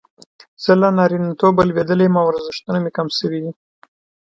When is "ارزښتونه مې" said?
2.31-2.91